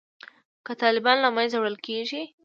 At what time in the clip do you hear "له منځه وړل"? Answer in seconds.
1.21-1.77